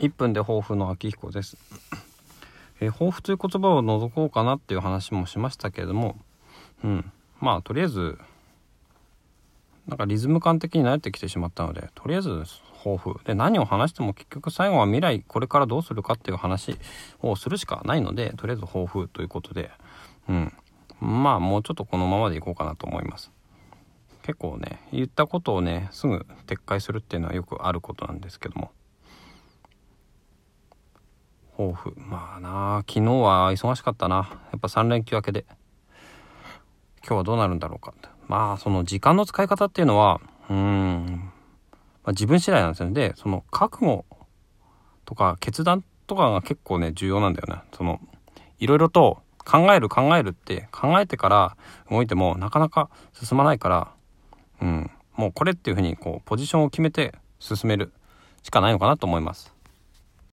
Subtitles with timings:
[0.00, 1.56] 1分で抱負の秋彦です。
[2.80, 6.18] えー、抱負という言葉を除こうかなっていう話もしましたけれども、
[6.84, 7.12] うん。
[7.40, 8.18] まあ、とりあえず、
[9.86, 12.44] なんかリズム感的に慣れてきてしまったので、とりあえず
[12.82, 13.18] 抱負。
[13.24, 16.78] で、何を話しても結局最後は未来、これからどうするかっていう話
[17.20, 19.70] をするしかないので、とりあえず抱負ということで、
[20.28, 20.52] うん。
[21.00, 23.30] まあ、もうちょっとこのままでいこうかなと思います。
[24.22, 28.72] 結構ね、言ったことをね、すぐ撤回するっていうのはよくあることなんですけども。
[31.56, 34.28] 抱負まあな昨日は忙しかったな。
[34.52, 35.46] やっぱ3連休明けで。
[36.98, 37.94] 今日はどうなるんだろうか。
[37.96, 40.20] ってまあその時間の使い方っていうのは
[40.50, 41.30] うん、
[42.04, 42.92] まあ、自分次第なんですよね。
[42.92, 44.04] でその覚悟
[45.06, 47.62] とか決断とかが結構ね重要なんだよね。
[47.74, 48.00] その
[48.58, 51.56] いろいろと考える考えるって考えてから
[51.90, 53.88] 動いてもなかなか進まないから
[54.60, 54.90] うん。
[55.16, 57.94] もうこれっていうふうにこうポジションを決めて進める
[58.42, 59.55] しかないのかなと思います。